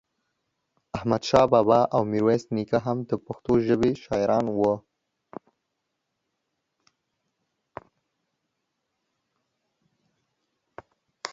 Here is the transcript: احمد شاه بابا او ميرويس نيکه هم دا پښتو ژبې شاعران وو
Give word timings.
احمد 0.97 1.21
شاه 1.29 1.45
بابا 1.53 1.79
او 1.95 2.01
ميرويس 2.11 2.43
نيکه 2.55 2.77
هم 2.85 2.97
دا 3.09 3.15
پښتو 3.25 3.51
ژبې 3.67 3.91
شاعران 4.03 4.45
وو 4.51 4.73